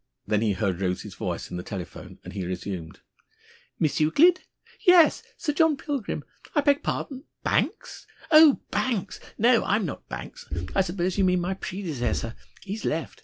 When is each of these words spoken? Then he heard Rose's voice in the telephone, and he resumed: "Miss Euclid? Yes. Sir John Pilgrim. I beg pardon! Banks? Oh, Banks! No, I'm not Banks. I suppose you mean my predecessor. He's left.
Then 0.25 0.41
he 0.41 0.53
heard 0.53 0.81
Rose's 0.81 1.13
voice 1.13 1.51
in 1.51 1.57
the 1.57 1.61
telephone, 1.61 2.17
and 2.23 2.33
he 2.33 2.43
resumed: 2.43 3.01
"Miss 3.77 3.99
Euclid? 3.99 4.41
Yes. 4.83 5.21
Sir 5.37 5.53
John 5.53 5.77
Pilgrim. 5.77 6.23
I 6.55 6.61
beg 6.61 6.81
pardon! 6.81 7.25
Banks? 7.43 8.07
Oh, 8.31 8.61
Banks! 8.71 9.19
No, 9.37 9.63
I'm 9.63 9.85
not 9.85 10.09
Banks. 10.09 10.49
I 10.73 10.81
suppose 10.81 11.19
you 11.19 11.23
mean 11.23 11.39
my 11.39 11.53
predecessor. 11.53 12.33
He's 12.63 12.83
left. 12.83 13.19